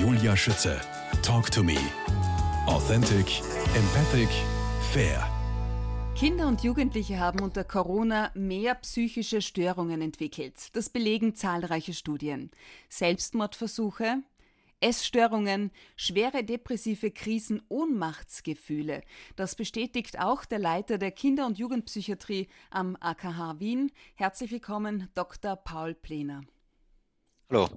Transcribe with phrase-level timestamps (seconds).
[0.00, 0.78] Julia Schütze.
[1.22, 1.78] Talk to me.
[2.66, 3.40] Authentic,
[3.74, 4.28] empathic,
[4.92, 5.26] fair.
[6.14, 10.76] Kinder und Jugendliche haben unter Corona mehr psychische Störungen entwickelt.
[10.76, 12.50] Das belegen zahlreiche Studien.
[12.90, 14.22] Selbstmordversuche,
[14.80, 19.00] Essstörungen, schwere depressive Krisen, Ohnmachtsgefühle.
[19.34, 23.90] Das bestätigt auch der Leiter der Kinder- und Jugendpsychiatrie am AKH Wien.
[24.14, 25.56] Herzlich willkommen, Dr.
[25.56, 26.42] Paul Plener.
[27.48, 27.68] Hallo.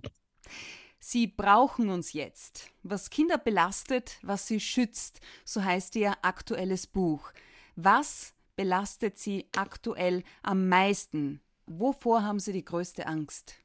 [1.00, 2.70] Sie brauchen uns jetzt.
[2.84, 7.32] Was Kinder belastet, was sie schützt, so heißt Ihr aktuelles Buch.
[7.76, 11.42] Was belastet Sie aktuell am meisten?
[11.66, 13.56] Wovor haben Sie die größte Angst?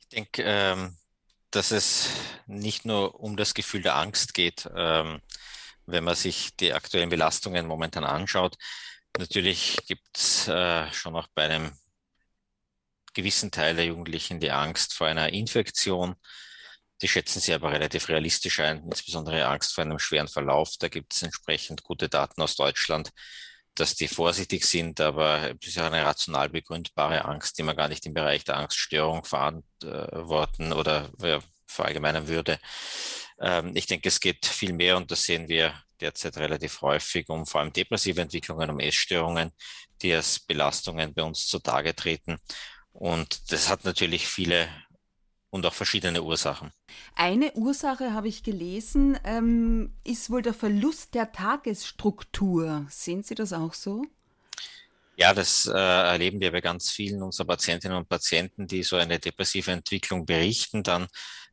[0.00, 0.96] Ich denke, ähm,
[1.50, 2.10] dass es
[2.46, 5.20] nicht nur um das Gefühl der Angst geht, ähm,
[5.86, 8.56] wenn man sich die aktuellen Belastungen momentan anschaut.
[9.18, 11.72] Natürlich gibt es äh, schon auch bei einem
[13.14, 16.14] gewissen Teil der Jugendlichen die Angst vor einer Infektion.
[17.02, 20.72] Die schätzen sie aber relativ realistisch ein, insbesondere Angst vor einem schweren Verlauf.
[20.78, 23.10] Da gibt es entsprechend gute Daten aus Deutschland,
[23.74, 27.88] dass die vorsichtig sind, aber es ist ja eine rational begründbare Angst, die man gar
[27.88, 32.58] nicht im Bereich der Angststörung verantworten oder ja, verallgemeinern würde.
[33.40, 37.46] Ähm, ich denke, es geht viel mehr und das sehen wir derzeit relativ häufig um
[37.46, 39.52] vor allem depressive Entwicklungen, um Essstörungen,
[40.02, 42.38] die als Belastungen bei uns zutage treten.
[42.94, 44.68] Und das hat natürlich viele
[45.50, 46.72] und auch verschiedene Ursachen.
[47.14, 52.86] Eine Ursache habe ich gelesen, ähm, ist wohl der Verlust der Tagesstruktur.
[52.88, 54.04] Sehen Sie das auch so?
[55.16, 59.20] Ja, das äh, erleben wir bei ganz vielen unserer Patientinnen und Patienten, die so eine
[59.20, 61.06] depressive Entwicklung berichten, dann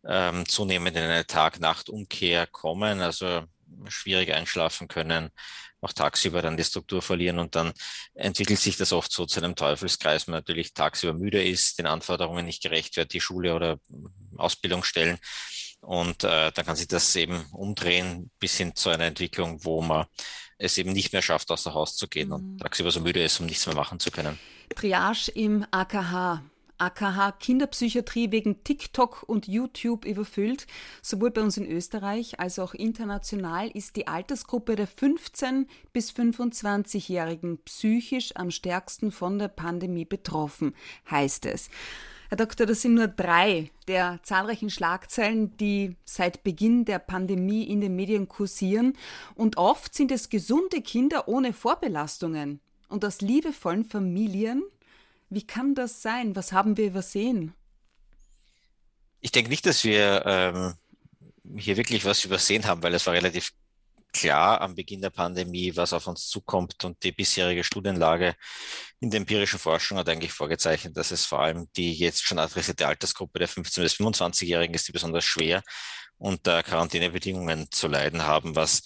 [0.08, 3.44] ähm, zunehmend in eine Tag-Nacht-Umkehr kommen, also
[3.88, 5.30] schwierig einschlafen können,
[5.82, 7.74] auch tagsüber dann die Struktur verlieren und dann
[8.14, 10.28] entwickelt sich das oft so zu einem Teufelskreis.
[10.28, 13.80] Man natürlich tagsüber müde ist, den Anforderungen nicht gerecht wird, die Schule oder
[14.38, 15.18] Ausbildungsstellen.
[15.82, 20.06] Und äh, dann kann sich das eben umdrehen bis hin zu einer Entwicklung, wo man
[20.60, 22.34] es eben nicht mehr schafft, außer Haus zu gehen mhm.
[22.36, 24.38] und tagsüber so müde ist, um nichts mehr machen zu können.
[24.76, 26.44] Triage im AKH.
[26.82, 30.66] AKH Kinderpsychiatrie wegen TikTok und YouTube überfüllt.
[31.04, 37.60] Sowohl bei uns in Österreich als auch international ist die Altersgruppe der 15 bis 25-Jährigen
[37.66, 40.74] psychisch am stärksten von der Pandemie betroffen,
[41.10, 41.70] heißt es.
[42.30, 47.82] Herr Doktor, das sind nur drei der zahlreichen Schlagzeilen, die seit Beginn der Pandemie in
[47.82, 48.94] den Medien kursieren.
[49.36, 54.64] Und oft sind es gesunde Kinder ohne Vorbelastungen und aus liebevollen Familien,
[55.32, 56.36] wie kann das sein?
[56.36, 57.54] Was haben wir übersehen?
[59.22, 60.74] Ich denke nicht, dass wir ähm,
[61.58, 63.52] hier wirklich was übersehen haben, weil es war relativ
[64.12, 68.36] klar am Beginn der Pandemie, was auf uns zukommt und die bisherige Studienlage
[69.00, 72.88] in der empirischen Forschung hat eigentlich vorgezeichnet, dass es vor allem die jetzt schon adressierte
[72.88, 75.64] Altersgruppe der 15- bis 25-Jährigen ist, die besonders schwer
[76.18, 78.82] unter Quarantänebedingungen zu leiden haben, was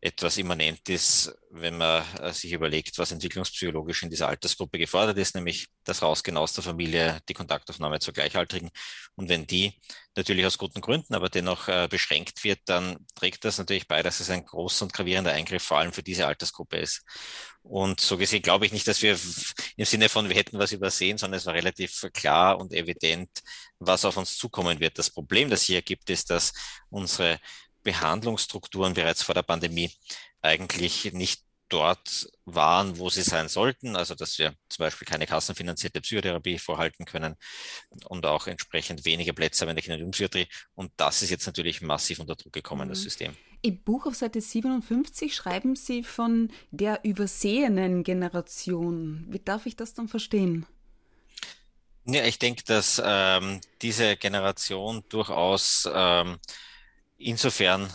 [0.00, 5.34] etwas immanent ist, wenn man äh, sich überlegt, was entwicklungspsychologisch in dieser Altersgruppe gefordert ist,
[5.34, 8.70] nämlich das Rausgehen aus der Familie, die Kontaktaufnahme zur Gleichaltrigen.
[9.14, 9.80] Und wenn die
[10.14, 14.20] natürlich aus guten Gründen, aber dennoch äh, beschränkt wird, dann trägt das natürlich bei, dass
[14.20, 17.02] es ein großer und gravierender Eingriff vor allem für diese Altersgruppe ist.
[17.62, 19.18] Und so gesehen glaube ich nicht, dass wir
[19.76, 23.30] im Sinne von, wir hätten was übersehen, sondern es war relativ klar und evident,
[23.78, 24.98] was auf uns zukommen wird.
[24.98, 26.52] Das Problem, das hier gibt, ist, dass
[26.90, 27.40] unsere
[27.86, 29.92] Behandlungsstrukturen bereits vor der Pandemie
[30.42, 33.96] eigentlich nicht dort waren, wo sie sein sollten.
[33.96, 37.36] Also dass wir zum Beispiel keine kassenfinanzierte Psychotherapie vorhalten können
[38.08, 40.48] und auch entsprechend wenige Plätze haben in der Kinder- und Jugendpsychiatrie.
[40.74, 42.92] Und das ist jetzt natürlich massiv unter Druck gekommen, mhm.
[42.92, 43.36] das System.
[43.62, 49.26] Im Buch auf Seite 57 schreiben Sie von der übersehenen Generation.
[49.28, 50.66] Wie darf ich das dann verstehen?
[52.04, 56.38] Ja, ich denke, dass ähm, diese Generation durchaus ähm,
[57.18, 57.90] insofern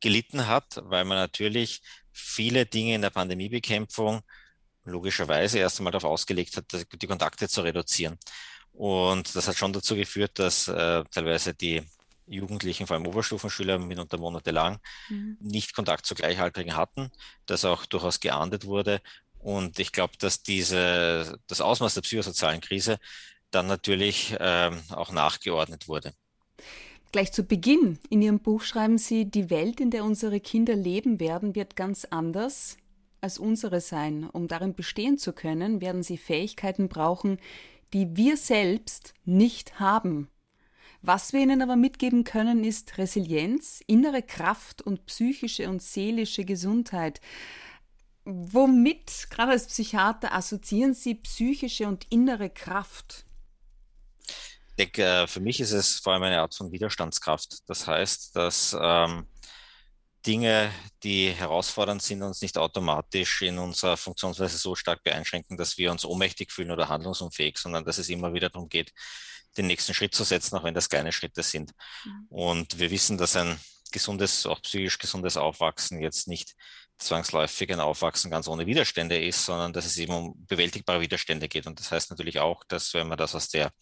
[0.00, 1.82] gelitten hat, weil man natürlich
[2.12, 4.22] viele Dinge in der Pandemiebekämpfung
[4.84, 8.18] logischerweise erst einmal darauf ausgelegt hat, die Kontakte zu reduzieren.
[8.72, 11.82] Und das hat schon dazu geführt, dass äh, teilweise die
[12.26, 14.78] Jugendlichen, vor allem Oberstufenschüler, mitunter monatelang
[15.08, 15.36] mhm.
[15.40, 17.10] nicht Kontakt zu Gleichaltrigen hatten,
[17.46, 19.00] das auch durchaus geahndet wurde.
[19.38, 22.98] Und ich glaube, dass diese, das Ausmaß der psychosozialen Krise
[23.50, 26.12] dann natürlich ähm, auch nachgeordnet wurde.
[27.10, 31.20] Gleich zu Beginn in Ihrem Buch schreiben Sie, die Welt, in der unsere Kinder leben
[31.20, 32.76] werden, wird ganz anders
[33.20, 34.28] als unsere sein.
[34.30, 37.38] Um darin bestehen zu können, werden sie Fähigkeiten brauchen,
[37.92, 40.28] die wir selbst nicht haben.
[41.00, 47.20] Was wir ihnen aber mitgeben können, ist Resilienz, innere Kraft und psychische und seelische Gesundheit.
[48.24, 53.24] Womit, gerade als Psychiater, assoziieren Sie psychische und innere Kraft?
[54.78, 57.68] Denke, äh, für mich ist es vor allem eine Art von Widerstandskraft.
[57.68, 59.28] Das heißt, dass ähm,
[60.26, 60.70] Dinge,
[61.02, 66.04] die herausfordernd sind, uns nicht automatisch in unserer Funktionsweise so stark beeinschränken, dass wir uns
[66.04, 68.92] ohnmächtig fühlen oder handlungsunfähig, sondern dass es immer wieder darum geht,
[69.56, 71.72] den nächsten Schritt zu setzen, auch wenn das kleine Schritte sind.
[72.04, 72.26] Mhm.
[72.28, 73.58] Und wir wissen, dass ein
[73.90, 76.54] gesundes, auch psychisch gesundes Aufwachsen jetzt nicht
[76.98, 81.66] zwangsläufig ein Aufwachsen ganz ohne Widerstände ist, sondern dass es eben um bewältigbare Widerstände geht.
[81.66, 83.72] Und das heißt natürlich auch, dass wenn man das aus der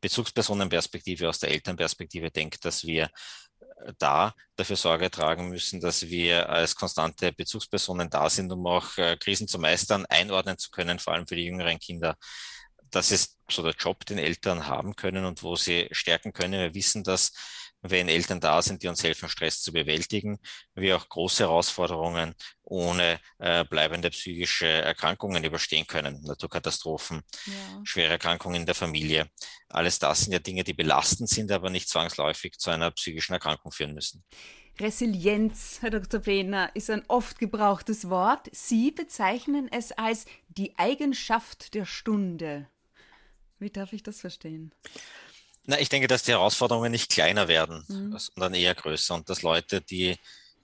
[0.00, 3.10] Bezugspersonenperspektive, aus der Elternperspektive denkt, dass wir
[3.60, 8.96] äh, da dafür Sorge tragen müssen, dass wir als konstante Bezugspersonen da sind, um auch
[8.98, 12.16] äh, Krisen zu meistern, einordnen zu können, vor allem für die jüngeren Kinder.
[12.90, 16.60] Das ist so der Job, den Eltern haben können und wo sie stärken können.
[16.60, 17.32] Wir wissen, dass
[17.82, 20.38] wenn Eltern da sind, die uns helfen, Stress zu bewältigen,
[20.74, 26.20] wir auch große Herausforderungen ohne äh, bleibende psychische Erkrankungen überstehen können.
[26.22, 27.80] Naturkatastrophen, ja.
[27.84, 29.30] schwere Erkrankungen in der Familie.
[29.68, 33.72] Alles das sind ja Dinge, die belastend sind, aber nicht zwangsläufig zu einer psychischen Erkrankung
[33.72, 34.24] führen müssen.
[34.80, 36.20] Resilienz, Herr Dr.
[36.20, 38.48] Brenner, ist ein oft gebrauchtes Wort.
[38.52, 42.68] Sie bezeichnen es als die Eigenschaft der Stunde.
[43.58, 44.72] Wie darf ich das verstehen?
[45.70, 48.18] Na, ich denke, dass die Herausforderungen nicht kleiner werden, mhm.
[48.18, 50.16] sondern eher größer und dass Leute, die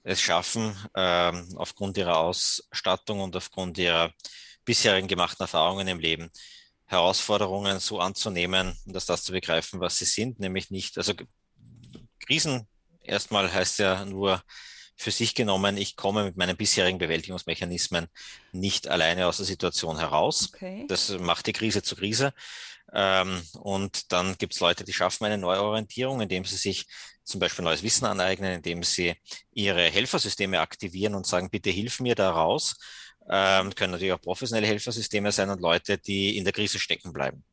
[0.03, 4.15] es schaffen, ähm, aufgrund ihrer Ausstattung und aufgrund ihrer
[4.65, 6.31] bisherigen gemachten Erfahrungen im Leben,
[6.87, 11.13] Herausforderungen so anzunehmen und dass das zu begreifen, was sie sind, nämlich nicht, also
[12.21, 12.67] Krisen
[13.03, 14.43] erstmal heißt ja nur
[14.97, 18.07] für sich genommen, ich komme mit meinen bisherigen Bewältigungsmechanismen
[18.53, 20.51] nicht alleine aus der Situation heraus.
[20.55, 20.87] Okay.
[20.89, 22.33] Das macht die Krise zur Krise.
[22.93, 26.87] Ähm, und dann gibt es Leute, die schaffen eine Neuorientierung, indem sie sich
[27.25, 29.15] zum Beispiel neues Wissen aneignen, indem sie
[29.53, 32.77] ihre Helfersysteme aktivieren und sagen, bitte hilf mir da raus.
[33.29, 37.45] Ähm, können natürlich auch professionelle Helfersysteme sein und Leute, die in der Krise stecken bleiben.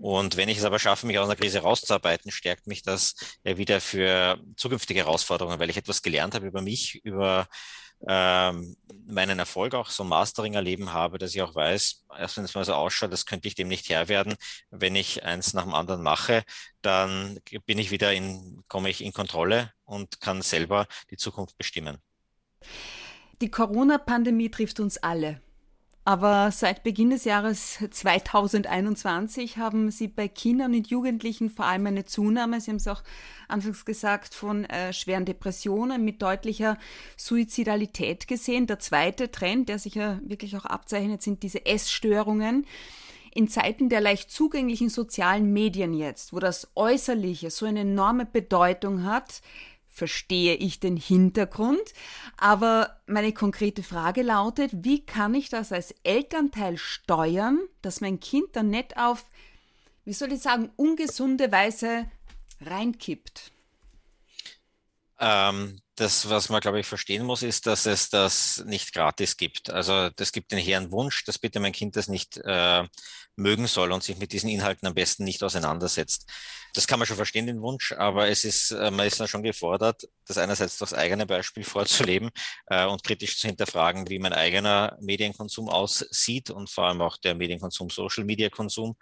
[0.00, 3.58] Und wenn ich es aber schaffe, mich aus einer Krise rauszuarbeiten, stärkt mich das ja
[3.58, 7.48] wieder für zukünftige Herausforderungen, weil ich etwas gelernt habe über mich, über
[8.06, 12.54] ähm, meinen Erfolg auch so Mastering erleben habe, dass ich auch weiß, erst wenn es
[12.54, 14.36] mal so ausschaut, das könnte ich dem nicht Herr werden.
[14.70, 16.44] Wenn ich eins nach dem anderen mache,
[16.80, 21.98] dann bin ich wieder in, komme ich in Kontrolle und kann selber die Zukunft bestimmen.
[23.40, 25.40] Die Corona-Pandemie trifft uns alle.
[26.08, 32.06] Aber seit Beginn des Jahres 2021 haben Sie bei Kindern und Jugendlichen vor allem eine
[32.06, 33.02] Zunahme, Sie haben es auch
[33.46, 36.78] anfangs gesagt, von äh, schweren Depressionen mit deutlicher
[37.18, 38.66] Suizidalität gesehen.
[38.66, 42.64] Der zweite Trend, der sich ja wirklich auch abzeichnet, sind diese Essstörungen.
[43.34, 49.04] In Zeiten der leicht zugänglichen sozialen Medien jetzt, wo das Äußerliche so eine enorme Bedeutung
[49.04, 49.42] hat,
[49.98, 51.92] verstehe ich den Hintergrund.
[52.38, 58.56] Aber meine konkrete Frage lautet, wie kann ich das als Elternteil steuern, dass mein Kind
[58.56, 59.26] dann nicht auf,
[60.04, 62.10] wie soll ich sagen, ungesunde Weise
[62.62, 63.52] reinkippt?
[65.20, 69.70] Ähm, das, was man, glaube ich, verstehen muss, ist, dass es das nicht gratis gibt.
[69.70, 72.84] Also das gibt den hehren Wunsch, dass bitte mein Kind das nicht äh,
[73.36, 76.30] mögen soll und sich mit diesen Inhalten am besten nicht auseinandersetzt.
[76.74, 79.42] Das kann man schon verstehen, den Wunsch, aber es ist, äh, man ist dann schon
[79.42, 82.30] gefordert, das einerseits das eigene Beispiel vorzuleben
[82.66, 87.34] äh, und kritisch zu hinterfragen, wie mein eigener Medienkonsum aussieht und vor allem auch der
[87.34, 88.96] Medienkonsum, Social Media Konsum.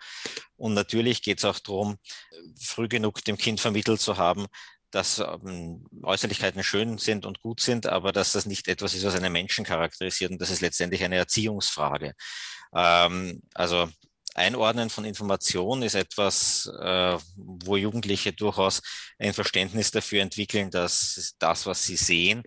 [0.57, 1.97] Und natürlich geht es auch darum,
[2.59, 4.47] früh genug dem Kind vermittelt zu haben,
[4.91, 9.15] dass ähm, Äußerlichkeiten schön sind und gut sind, aber dass das nicht etwas ist, was
[9.15, 12.13] einen Menschen charakterisiert und das ist letztendlich eine Erziehungsfrage.
[12.75, 13.89] Ähm, also
[14.35, 18.83] Einordnen von Informationen ist etwas, äh, wo Jugendliche durchaus
[19.19, 22.43] ein Verständnis dafür entwickeln, dass das, was sie sehen,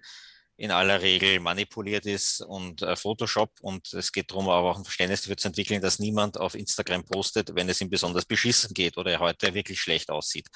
[0.60, 3.50] in aller Regel manipuliert ist und äh, Photoshop.
[3.62, 7.06] Und es geht darum, aber auch ein Verständnis dafür zu entwickeln, dass niemand auf Instagram
[7.06, 10.48] postet, wenn es ihm besonders beschissen geht oder er heute wirklich schlecht aussieht.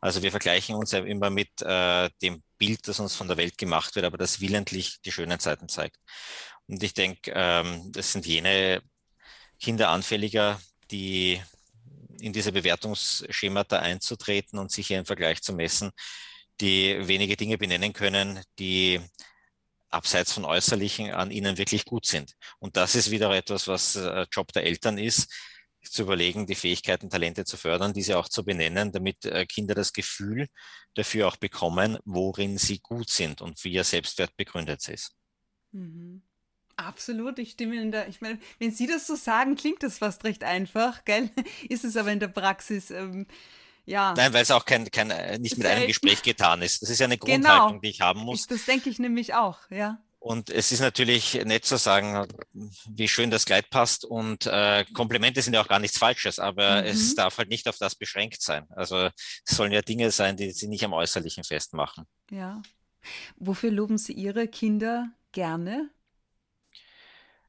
[0.00, 3.56] Also wir vergleichen uns ja immer mit äh, dem Bild, das uns von der Welt
[3.56, 5.96] gemacht wird, aber das willentlich die schönen Zeiten zeigt.
[6.66, 8.82] Und ich denke, ähm, das sind jene
[9.60, 11.40] Kinder anfälliger, die
[12.20, 15.92] in diese Bewertungsschemata einzutreten und sich hier im Vergleich zu messen,
[16.60, 19.00] die wenige Dinge benennen können, die
[19.92, 22.32] abseits von Äußerlichen an ihnen wirklich gut sind.
[22.58, 25.32] Und das ist wieder etwas, was äh, Job der Eltern ist,
[25.82, 29.92] zu überlegen, die Fähigkeiten, Talente zu fördern, diese auch zu benennen, damit äh, Kinder das
[29.92, 30.48] Gefühl
[30.94, 35.12] dafür auch bekommen, worin sie gut sind und wie ihr Selbstwert begründet ist.
[35.72, 36.22] Mhm.
[36.76, 38.06] Absolut, ich stimme Ihnen da.
[38.06, 41.30] Ich meine, wenn Sie das so sagen, klingt das fast recht einfach, gell?
[41.68, 43.26] Ist es aber in der Praxis ähm,
[43.84, 44.14] ja.
[44.16, 46.82] Nein, weil es auch kein, kein, äh, nicht mit einem Gespräch getan ist.
[46.82, 47.32] Das ist ja eine genau.
[47.32, 47.80] Grundhaltung, genau.
[47.80, 48.42] die ich haben muss.
[48.42, 49.98] Ich, das denke ich nämlich auch, ja.
[50.22, 52.28] Und es ist natürlich nett zu sagen,
[52.88, 54.04] wie schön das Kleid passt.
[54.04, 56.88] Und äh, Komplimente sind ja auch gar nichts Falsches, aber mhm.
[56.88, 58.66] es darf halt nicht auf das beschränkt sein.
[58.70, 62.06] Also es sollen ja Dinge sein, die sie nicht am Äußerlichen festmachen.
[62.30, 62.62] Ja.
[63.34, 65.90] Wofür loben Sie Ihre Kinder gerne?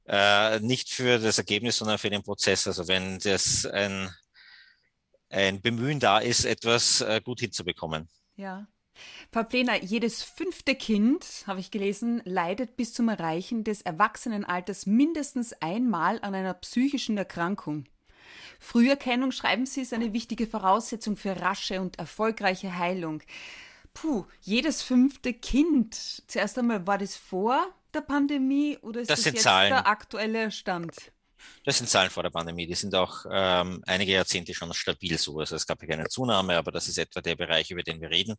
[0.05, 2.65] Äh, nicht für das Ergebnis, sondern für den Prozess.
[2.65, 4.09] Also wenn das ein,
[5.33, 8.07] ein Bemühen da ist, etwas äh, gut hinzubekommen.
[8.35, 8.67] Ja.
[9.31, 15.53] Frau Plener, jedes fünfte Kind, habe ich gelesen, leidet bis zum Erreichen des Erwachsenenalters mindestens
[15.53, 17.85] einmal an einer psychischen Erkrankung.
[18.59, 23.21] Früherkennung, schreiben Sie, ist eine wichtige Voraussetzung für rasche und erfolgreiche Heilung.
[23.93, 26.23] Puh, jedes fünfte Kind.
[26.27, 29.69] Zuerst einmal, war das vor der Pandemie oder ist das, das jetzt Zahlen.
[29.69, 31.12] der aktuelle Stand?
[31.63, 32.67] Das sind Zahlen vor der Pandemie.
[32.67, 35.39] Die sind auch ähm, einige Jahrzehnte schon stabil so.
[35.39, 38.09] Also es gab ja keine Zunahme, aber das ist etwa der Bereich, über den wir
[38.09, 38.35] reden,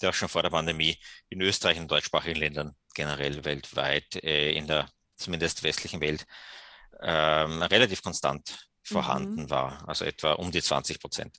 [0.00, 0.96] der auch schon vor der Pandemie
[1.28, 6.26] in Österreich und deutschsprachigen Ländern generell weltweit äh, in der zumindest westlichen Welt
[7.00, 9.50] ähm, relativ konstant vorhanden mhm.
[9.50, 9.88] war.
[9.88, 11.38] Also etwa um die 20 Prozent.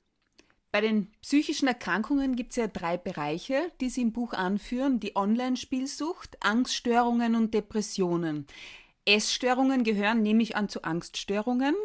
[0.74, 5.00] Bei den psychischen Erkrankungen gibt es ja drei Bereiche, die Sie im Buch anführen.
[5.00, 8.48] Die Online-Spielsucht, Angststörungen und Depressionen.
[9.06, 11.76] Essstörungen gehören, nehme ich an, zu Angststörungen?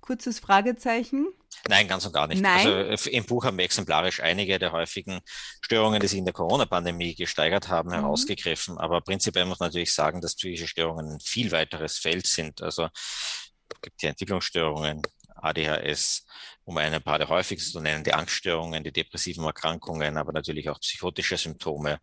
[0.00, 1.26] Kurzes Fragezeichen.
[1.68, 2.40] Nein, ganz und gar nicht.
[2.40, 2.66] Nein.
[2.66, 5.20] Also im Buch haben wir exemplarisch einige der häufigen
[5.60, 7.94] Störungen, die sich in der Corona-Pandemie gesteigert haben, mhm.
[7.94, 8.78] herausgegriffen.
[8.78, 12.62] Aber prinzipiell muss man natürlich sagen, dass psychische Störungen ein viel weiteres Feld sind.
[12.62, 15.02] Also es gibt die Entwicklungsstörungen,
[15.34, 16.24] ADHS,
[16.64, 20.80] um ein paar der häufigsten zu nennen, die Angststörungen, die depressiven Erkrankungen, aber natürlich auch
[20.80, 21.98] psychotische Symptome,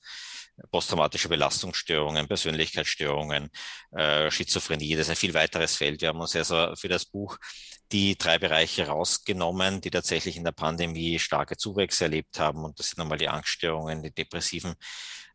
[0.72, 3.50] posttraumatische Belastungsstörungen, Persönlichkeitsstörungen,
[3.92, 6.02] äh, Schizophrenie, das ist ein viel weiteres Feld.
[6.02, 7.38] Wir haben uns also für das Buch
[7.92, 12.64] die drei Bereiche rausgenommen, die tatsächlich in der Pandemie starke Zuwächse erlebt haben.
[12.64, 14.76] Und das sind nochmal die Angststörungen, die depressiven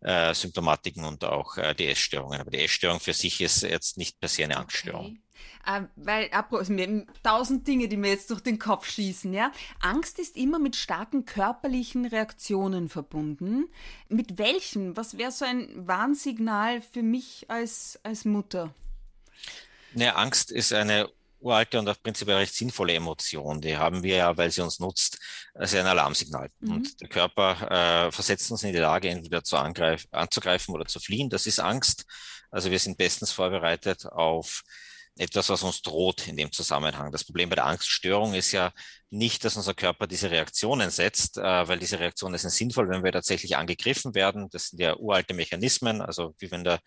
[0.00, 2.40] äh, Symptomatiken und auch äh, die Essstörungen.
[2.40, 5.06] Aber die Essstörung für sich ist jetzt nicht per se eine Angststörung.
[5.06, 5.27] Okay.
[5.66, 6.74] Äh, weil also
[7.22, 9.52] tausend Dinge, die mir jetzt durch den Kopf schießen, ja.
[9.80, 13.68] Angst ist immer mit starken körperlichen Reaktionen verbunden.
[14.08, 14.96] Mit welchen?
[14.96, 18.74] Was wäre so ein Warnsignal für mich als, als Mutter?
[19.94, 21.08] Ne, Angst ist eine
[21.40, 23.60] uralte und auch prinzipiell recht sinnvolle Emotion.
[23.60, 25.18] Die haben wir ja, weil sie uns nutzt,
[25.54, 26.50] als ein Alarmsignal.
[26.60, 26.72] Mhm.
[26.72, 31.30] Und der Körper äh, versetzt uns in die Lage, entweder zu anzugreifen oder zu fliehen.
[31.30, 32.04] Das ist Angst.
[32.50, 34.62] Also wir sind bestens vorbereitet auf
[35.18, 37.10] etwas, was uns droht in dem Zusammenhang.
[37.12, 38.72] Das Problem bei der Angststörung ist ja
[39.10, 43.12] nicht, dass unser Körper diese Reaktionen setzt, äh, weil diese Reaktionen sind sinnvoll, wenn wir
[43.12, 44.48] tatsächlich angegriffen werden.
[44.50, 46.80] Das sind ja uralte Mechanismen, also wie wenn der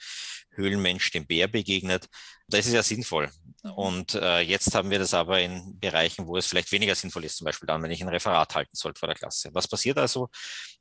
[0.52, 2.08] Höhlenmensch dem Bär begegnet.
[2.48, 3.30] Das ist ja sinnvoll.
[3.64, 3.72] Mhm.
[3.72, 7.38] Und äh, jetzt haben wir das aber in Bereichen, wo es vielleicht weniger sinnvoll ist,
[7.38, 9.50] zum Beispiel dann, wenn ich ein Referat halten sollte vor der Klasse.
[9.54, 10.30] Was passiert also?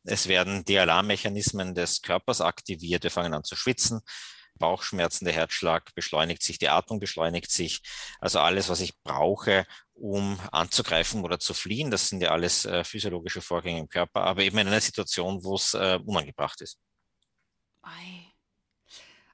[0.04, 4.00] Es werden die Alarmmechanismen des Körpers aktiviert, wir fangen an zu schwitzen.
[4.60, 7.82] Bauchschmerzen, der Herzschlag beschleunigt sich, die Atmung beschleunigt sich.
[8.20, 12.84] Also alles, was ich brauche, um anzugreifen oder zu fliehen, das sind ja alles äh,
[12.84, 16.78] physiologische Vorgänge im Körper, aber eben in einer Situation, wo es äh, unangebracht ist.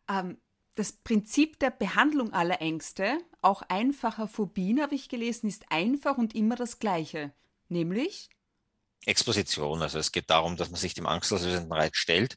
[0.08, 0.40] Ähm,
[0.74, 6.34] das Prinzip der Behandlung aller Ängste, auch einfacher Phobien, habe ich gelesen, ist einfach und
[6.34, 7.32] immer das gleiche.
[7.68, 8.28] Nämlich?
[9.04, 9.82] Exposition.
[9.82, 12.36] Also es geht darum, dass man sich dem angstauslösenden Reiz stellt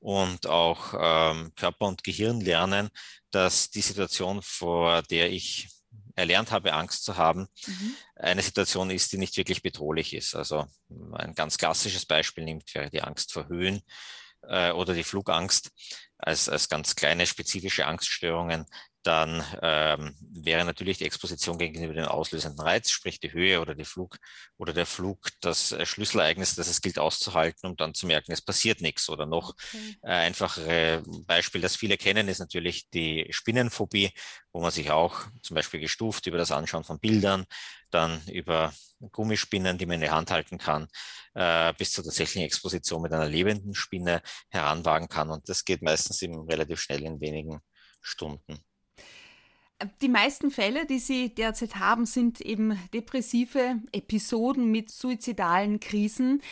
[0.00, 2.88] und auch ähm, Körper und Gehirn lernen,
[3.30, 5.68] dass die Situation, vor der ich
[6.14, 7.94] erlernt habe, Angst zu haben, mhm.
[8.16, 10.34] eine Situation ist, die nicht wirklich bedrohlich ist.
[10.34, 10.66] Also
[11.12, 13.82] ein ganz klassisches Beispiel nimmt, wäre die Angst vor Höhen
[14.42, 15.70] äh, oder die Flugangst
[16.18, 18.66] als, als ganz kleine spezifische Angststörungen
[19.02, 23.84] dann ähm, wäre natürlich die Exposition gegenüber dem auslösenden Reiz, sprich die Höhe oder, die
[23.84, 24.18] Flug,
[24.56, 28.42] oder der Flug, das äh, Schlüsselereignis, das es gilt auszuhalten, um dann zu merken, es
[28.42, 29.08] passiert nichts.
[29.08, 29.96] Oder noch okay.
[30.02, 34.10] äh, einfachere Beispiel, das viele kennen, ist natürlich die Spinnenphobie,
[34.52, 37.44] wo man sich auch zum Beispiel gestuft über das Anschauen von Bildern,
[37.90, 38.72] dann über
[39.12, 40.88] Gummispinnen, die man in der Hand halten kann,
[41.34, 45.30] äh, bis zur tatsächlichen Exposition mit einer lebenden Spinne heranwagen kann.
[45.30, 47.60] Und das geht meistens eben relativ schnell in wenigen
[48.00, 48.58] Stunden.
[50.00, 56.42] Die meisten Fälle, die Sie derzeit haben, sind eben depressive Episoden mit suizidalen Krisen.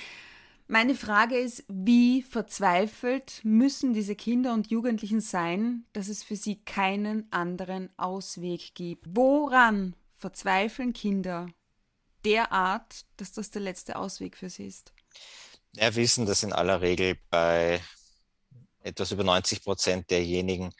[0.68, 6.56] Meine Frage ist, wie verzweifelt müssen diese Kinder und Jugendlichen sein, dass es für sie
[6.64, 9.04] keinen anderen Ausweg gibt?
[9.09, 11.49] Woran verzweifeln Kinder
[12.25, 14.92] derart, dass das der letzte Ausweg für sie ist?
[15.73, 17.80] Wir wissen, dass in aller Regel bei
[18.83, 20.73] etwas über 90 Prozent derjenigen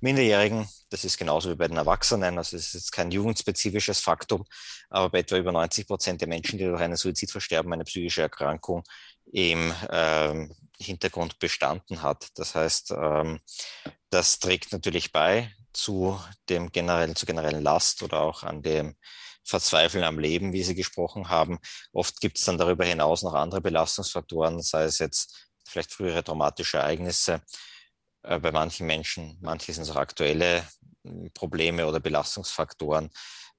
[0.00, 4.44] Minderjährigen, das ist genauso wie bei den Erwachsenen, also es ist jetzt kein jugendspezifisches Faktum,
[4.90, 8.22] aber bei etwa über 90 Prozent der Menschen, die durch einen Suizid versterben, eine psychische
[8.22, 8.84] Erkrankung
[9.32, 12.28] im ähm, Hintergrund bestanden hat.
[12.36, 13.40] Das heißt, ähm,
[14.10, 18.96] Das trägt natürlich bei zu dem generellen, zur generellen Last oder auch an dem
[19.44, 21.58] Verzweifeln am Leben, wie Sie gesprochen haben.
[21.92, 26.78] Oft gibt es dann darüber hinaus noch andere Belastungsfaktoren, sei es jetzt vielleicht frühere traumatische
[26.78, 27.42] Ereignisse
[28.22, 30.66] äh, bei manchen Menschen, manche sind es auch aktuelle
[31.04, 33.10] hm, Probleme oder Belastungsfaktoren.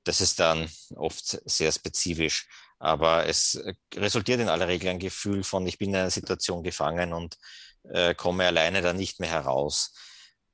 [0.04, 2.48] Das ist dann oft sehr spezifisch,
[2.80, 6.64] aber es äh, resultiert in aller Regel ein Gefühl von, ich bin in einer Situation
[6.64, 7.38] gefangen und
[7.84, 9.94] äh, komme alleine da nicht mehr heraus.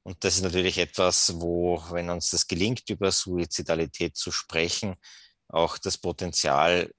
[0.03, 4.95] Und das ist natürlich etwas, wo, wenn uns das gelingt, über Suizidalität zu sprechen,
[5.47, 6.91] auch das Potenzial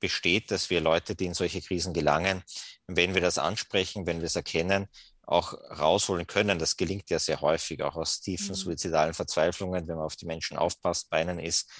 [0.00, 2.42] besteht, dass wir Leute, die in solche Krisen gelangen,
[2.86, 4.88] wenn wir das ansprechen, wenn wir es erkennen,
[5.26, 6.58] auch rausholen können.
[6.58, 8.54] Das gelingt ja sehr häufig, auch aus tiefen mhm.
[8.54, 11.70] suizidalen Verzweiflungen, wenn man auf die Menschen aufpasst, bei ihnen ist,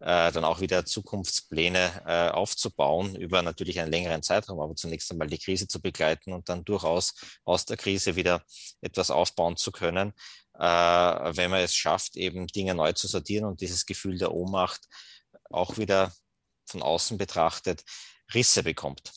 [0.00, 5.28] äh, dann auch wieder Zukunftspläne äh, aufzubauen über natürlich einen längeren Zeitraum, aber zunächst einmal
[5.28, 8.42] die Krise zu begleiten und dann durchaus aus der Krise wieder
[8.80, 10.12] etwas aufbauen zu können,
[10.58, 14.88] äh, wenn man es schafft, eben Dinge neu zu sortieren und dieses Gefühl der Ohnmacht
[15.50, 16.12] auch wieder
[16.66, 17.84] von außen betrachtet
[18.32, 19.12] Risse bekommt.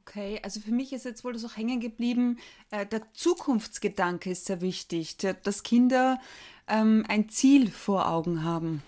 [0.00, 2.38] Okay, also für mich ist jetzt wohl das auch hängen geblieben.
[2.70, 6.18] Äh, der Zukunftsgedanke ist sehr wichtig, dass Kinder
[6.66, 8.82] ähm, ein Ziel vor Augen haben.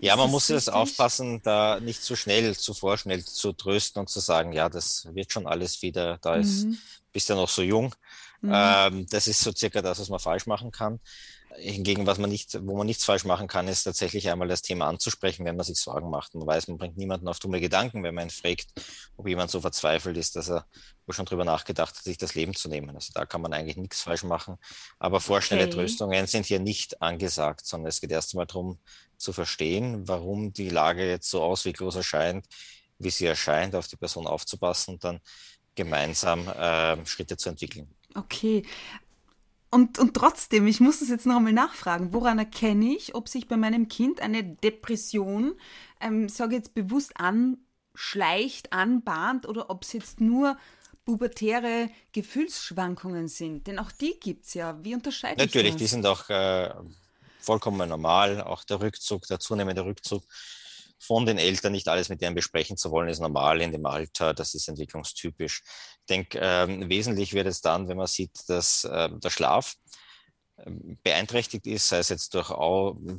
[0.00, 4.20] Ja, man muss jetzt aufpassen, da nicht zu schnell, zu vorschnell zu trösten und zu
[4.20, 6.78] sagen, ja, das wird schon alles wieder, da ist, mhm.
[7.12, 7.94] bist ja noch so jung.
[8.40, 8.52] Mhm.
[8.52, 10.98] Ähm, das ist so circa das, was man falsch machen kann.
[11.56, 14.86] Hingegen, was man nicht, wo man nichts falsch machen kann, ist tatsächlich einmal das Thema
[14.88, 16.34] anzusprechen, wenn man sich Sorgen macht.
[16.34, 18.68] Man weiß, man bringt niemanden auf dumme Gedanken, wenn man ihn fragt,
[19.16, 20.66] ob jemand so verzweifelt ist, dass er
[21.06, 22.94] wohl schon drüber nachgedacht hat, sich das Leben zu nehmen.
[22.94, 24.56] Also da kann man eigentlich nichts falsch machen.
[24.98, 25.74] Aber vorschnelle okay.
[25.74, 28.78] Tröstungen sind hier nicht angesagt, sondern es geht erst einmal darum,
[29.16, 32.46] zu verstehen, warum die Lage jetzt so ausweglos erscheint,
[32.98, 35.20] wie sie erscheint, auf die Person aufzupassen und dann
[35.74, 37.94] gemeinsam äh, Schritte zu entwickeln.
[38.14, 38.62] Okay.
[39.72, 43.48] Und, und trotzdem, ich muss das jetzt noch einmal nachfragen, woran erkenne ich, ob sich
[43.48, 45.54] bei meinem Kind eine Depression,
[45.98, 50.58] ähm, sage jetzt bewusst anschleicht, anbahnt oder ob es jetzt nur
[51.06, 53.66] pubertäre Gefühlsschwankungen sind?
[53.66, 54.76] Denn auch die gibt es ja.
[54.84, 56.70] Wie unterscheiden Natürlich, die sind auch äh,
[57.40, 58.42] vollkommen normal.
[58.42, 60.22] Auch der Rückzug, der zunehmende Rückzug
[61.02, 64.34] von den Eltern, nicht alles mit denen besprechen zu wollen, ist normal in dem Alter.
[64.34, 65.62] Das ist entwicklungstypisch.
[65.64, 69.74] Ich denke, ähm, wesentlich wird es dann, wenn man sieht, dass äh, der Schlaf
[70.58, 72.52] ähm, beeinträchtigt ist, sei es jetzt durch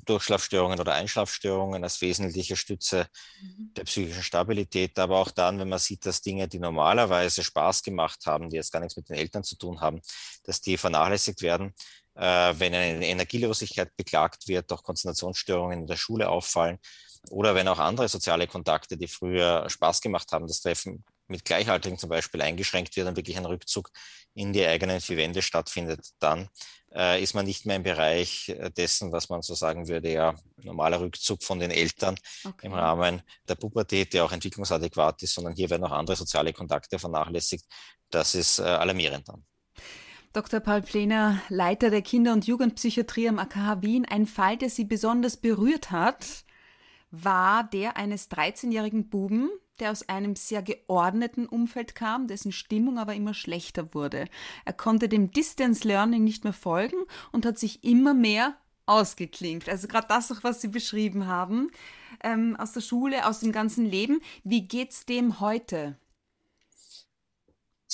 [0.05, 3.07] Durchschlafstörungen oder Einschlafstörungen als wesentliche Stütze
[3.41, 3.73] mhm.
[3.75, 8.25] der psychischen Stabilität, aber auch dann, wenn man sieht, dass Dinge, die normalerweise Spaß gemacht
[8.25, 9.99] haben, die jetzt gar nichts mit den Eltern zu tun haben,
[10.43, 11.73] dass die vernachlässigt werden,
[12.15, 16.79] äh, wenn eine Energielosigkeit beklagt wird, auch Konzentrationsstörungen in der Schule auffallen
[17.29, 21.97] oder wenn auch andere soziale Kontakte, die früher Spaß gemacht haben, das Treffen mit Gleichaltrigen
[21.97, 23.89] zum Beispiel eingeschränkt wird und wirklich ein Rückzug
[24.33, 26.49] in die eigenen vier Wände stattfindet, dann
[26.93, 30.35] äh, ist man nicht mehr im Bereich äh, dessen, was man so sagen würde, ja,
[30.57, 32.67] normaler Rückzug von den Eltern okay.
[32.67, 36.99] im Rahmen der Pubertät, der auch entwicklungsadäquat ist, sondern hier werden auch andere soziale Kontakte
[36.99, 37.65] vernachlässigt.
[38.09, 39.45] Das ist äh, alarmierend dann.
[40.33, 40.59] Dr.
[40.59, 44.05] Paul Plener, Leiter der Kinder- und Jugendpsychiatrie am AKH Wien.
[44.05, 46.43] Ein Fall, der Sie besonders berührt hat,
[47.13, 49.49] war der eines 13-jährigen Buben,
[49.79, 54.25] der aus einem sehr geordneten Umfeld kam, dessen Stimmung aber immer schlechter wurde.
[54.65, 56.97] Er konnte dem Distance Learning nicht mehr folgen
[57.31, 58.55] und hat sich immer mehr
[58.87, 59.69] ausgeklinkt.
[59.69, 61.69] Also gerade das auch, was Sie beschrieben haben,
[62.23, 64.19] ähm, aus der Schule, aus dem ganzen Leben.
[64.43, 65.95] Wie geht's dem heute?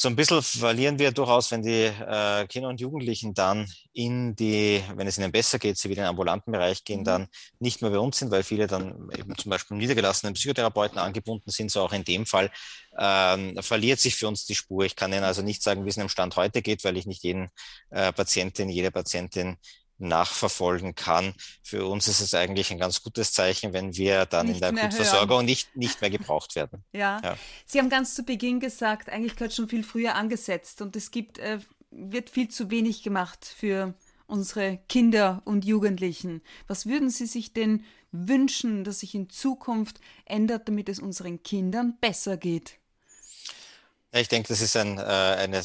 [0.02, 4.82] So ein bisschen verlieren wir durchaus, wenn die äh, Kinder und Jugendlichen dann in die,
[4.96, 7.04] wenn es ihnen besser geht, sie wieder in den ambulanten Bereich gehen, mhm.
[7.04, 7.28] dann
[7.60, 11.70] nicht mehr bei uns sind, weil viele dann eben zum Beispiel niedergelassenen Psychotherapeuten angebunden sind,
[11.70, 12.50] so auch in dem Fall,
[12.98, 14.86] ähm, verliert sich für uns die Spur.
[14.86, 17.06] Ich kann Ihnen also nicht sagen, wie es in dem Stand heute geht, weil ich
[17.06, 17.50] nicht jeden
[17.90, 19.58] äh, Patientin, jede Patientin
[20.00, 21.34] nachverfolgen kann.
[21.62, 24.86] Für uns ist es eigentlich ein ganz gutes Zeichen, wenn wir dann nicht in der
[24.86, 26.84] Akutversorgung nicht, nicht mehr gebraucht werden.
[26.94, 27.22] Ja.
[27.24, 27.38] ja.
[27.66, 31.38] Sie haben ganz zu Beginn gesagt, eigentlich gehört schon viel früher angesetzt und es gibt,
[31.38, 31.60] äh,
[31.92, 33.94] wird viel zu wenig gemacht für
[34.28, 36.42] unsere Kinder und Jugendlichen.
[36.68, 41.98] Was würden Sie sich denn wünschen, dass sich in Zukunft ändert, damit es unseren Kindern
[42.00, 42.80] besser geht?
[44.14, 45.64] Ja, ich denke, das ist ein, äh, eine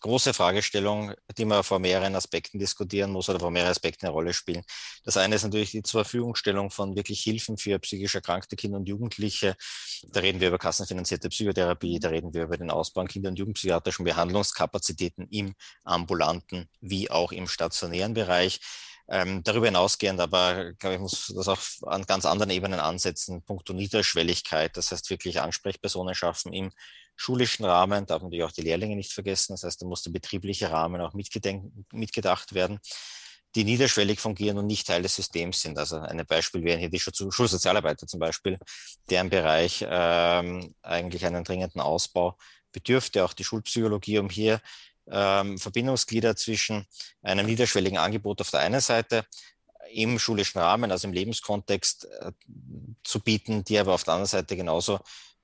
[0.00, 4.32] große Fragestellung, die man vor mehreren Aspekten diskutieren muss oder vor mehreren Aspekten eine Rolle
[4.32, 4.62] spielen.
[5.04, 8.88] Das eine ist natürlich die zur Verfügungstellung von wirklich Hilfen für psychisch erkrankte Kinder und
[8.88, 9.56] Jugendliche.
[10.10, 13.38] Da reden wir über kassenfinanzierte Psychotherapie, da reden wir über den Ausbau an Kinder- und
[13.38, 15.54] Jugendpsychiatrischen Behandlungskapazitäten im
[15.84, 18.60] ambulanten wie auch im stationären Bereich.
[19.10, 23.72] Ähm, darüber hinausgehend aber, glaube ich, muss das auch an ganz anderen Ebenen ansetzen, punkto
[23.72, 26.70] Niederschwelligkeit, das heißt wirklich Ansprechpersonen schaffen im
[27.18, 29.52] schulischen Rahmen, darf natürlich auch die Lehrlinge nicht vergessen.
[29.52, 32.78] Das heißt, da muss der betriebliche Rahmen auch mitgedacht werden,
[33.54, 35.78] die niederschwellig fungieren und nicht Teil des Systems sind.
[35.78, 38.58] Also ein Beispiel wären hier die Schulsozialarbeiter zum Beispiel,
[39.10, 42.38] deren Bereich ähm, eigentlich einen dringenden Ausbau
[42.72, 44.60] bedürfte, auch die Schulpsychologie, um hier
[45.10, 46.86] ähm, Verbindungsglieder zwischen
[47.22, 49.24] einem niederschwelligen Angebot auf der einen Seite
[49.90, 52.32] im schulischen Rahmen, also im Lebenskontext äh,
[53.02, 55.00] zu bieten, die aber auf der anderen Seite genauso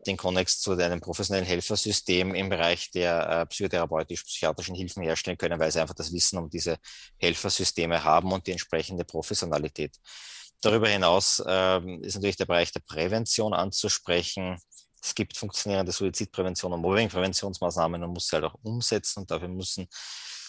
[0.06, 5.70] den Konnex zu einem professionellen Helfersystem im Bereich der äh, psychotherapeutisch-psychiatrischen Hilfen herstellen können, weil
[5.70, 6.78] sie einfach das Wissen um diese
[7.18, 9.96] Helfersysteme haben und die entsprechende Professionalität.
[10.60, 14.58] Darüber hinaus ähm, ist natürlich der Bereich der Prävention anzusprechen.
[15.02, 19.86] Es gibt funktionierende Suizidprävention und Mobbingpräventionsmaßnahmen und muss sie halt auch umsetzen und dafür müssen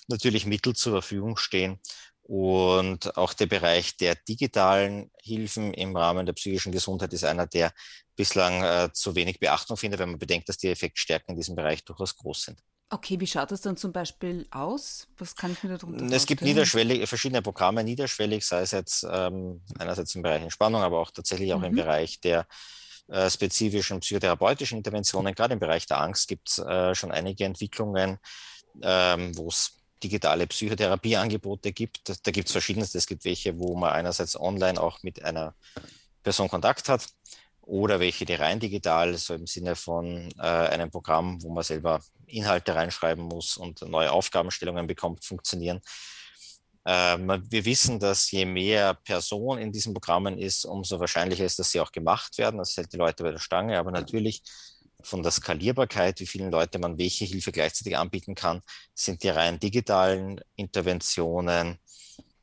[0.08, 1.80] natürlich Mittel zur Verfügung stehen.
[2.28, 7.72] Und auch der Bereich der digitalen Hilfen im Rahmen der psychischen Gesundheit ist einer, der
[8.16, 11.84] bislang äh, zu wenig Beachtung findet, wenn man bedenkt, dass die Effektstärken in diesem Bereich
[11.86, 12.60] durchaus groß sind.
[12.90, 15.08] Okay, wie schaut das dann zum Beispiel aus?
[15.18, 16.14] Was kann ich mir darunter vorstellen?
[16.14, 21.00] Es gibt niederschwellig, verschiedene Programme niederschwellig, sei es jetzt ähm, einerseits im Bereich Entspannung, aber
[21.00, 21.66] auch tatsächlich auch mhm.
[21.66, 22.48] im Bereich der
[23.08, 25.36] äh, spezifischen psychotherapeutischen Interventionen.
[25.36, 28.18] Gerade im Bereich der Angst gibt es äh, schon einige Entwicklungen,
[28.82, 32.10] ähm, wo es digitale Psychotherapieangebote gibt.
[32.26, 32.98] Da gibt es verschiedenste.
[32.98, 35.56] Es gibt welche, wo man einerseits online auch mit einer
[36.24, 37.08] Person Kontakt hat
[37.62, 42.02] oder welche, die rein digital, so im Sinne von äh, einem Programm, wo man selber
[42.28, 45.82] Inhalte reinschreiben muss und neue Aufgabenstellungen bekommt, funktionieren.
[46.88, 51.72] Ähm, wir wissen, dass je mehr Person in diesen Programmen ist, umso wahrscheinlicher ist, dass
[51.72, 52.60] sie auch gemacht werden.
[52.60, 53.80] Das hält die Leute bei der Stange.
[53.80, 54.44] Aber natürlich
[55.06, 58.62] von der Skalierbarkeit, wie vielen Leute man welche Hilfe gleichzeitig anbieten kann,
[58.94, 61.80] sind die rein digitalen Interventionen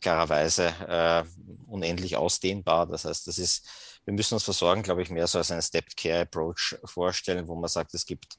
[0.00, 1.24] klarerweise äh,
[1.66, 2.86] unendlich ausdehnbar.
[2.86, 3.66] Das heißt, das ist,
[4.04, 7.54] wir müssen uns versorgen, glaube ich, mehr so als einen Stepped Care Approach vorstellen, wo
[7.54, 8.36] man sagt, es gibt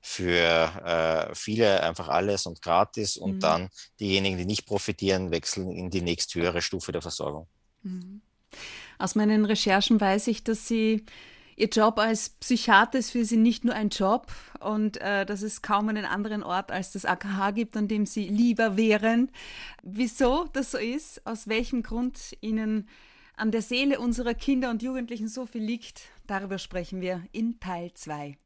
[0.00, 0.42] für
[0.84, 3.40] äh, viele einfach alles und gratis und mhm.
[3.40, 3.68] dann
[4.00, 7.46] diejenigen, die nicht profitieren, wechseln in die nächsthöhere Stufe der Versorgung.
[7.82, 8.20] Mhm.
[8.98, 11.06] Aus meinen Recherchen weiß ich, dass Sie
[11.56, 14.26] Ihr Job als Psychiater ist für Sie nicht nur ein Job
[14.60, 18.28] und äh, dass es kaum einen anderen Ort als das AKH gibt, an dem Sie
[18.28, 19.30] lieber wären.
[19.82, 22.88] Wieso das so ist, aus welchem Grund Ihnen
[23.36, 27.92] an der Seele unserer Kinder und Jugendlichen so viel liegt, darüber sprechen wir in Teil
[27.94, 28.36] 2.